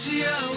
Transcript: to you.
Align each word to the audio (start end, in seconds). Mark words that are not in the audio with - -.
to 0.00 0.16
you. 0.16 0.49